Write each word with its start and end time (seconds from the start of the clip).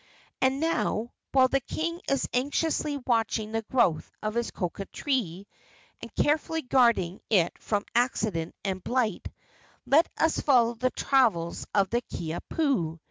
And 0.41 0.59
now, 0.59 1.11
while 1.31 1.47
the 1.47 1.59
king 1.59 2.01
is 2.09 2.27
anxiously 2.33 2.97
watching 3.05 3.51
the 3.51 3.61
growth 3.61 4.09
of 4.23 4.33
his 4.33 4.49
cocoa 4.49 4.85
tree, 4.85 5.45
and 6.01 6.11
carefully 6.15 6.63
guarding 6.63 7.21
it 7.29 7.55
from 7.59 7.85
accident 7.93 8.55
and 8.65 8.83
blight, 8.83 9.27
let 9.85 10.09
us 10.17 10.39
follow 10.39 10.73
the 10.73 10.89
travels 10.89 11.67
of 11.75 11.91
the 11.91 12.01
Kiha 12.01 12.39
pu. 12.49 12.99